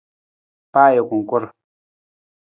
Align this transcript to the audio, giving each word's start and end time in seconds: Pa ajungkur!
Pa 0.71 0.81
ajungkur! 0.91 1.43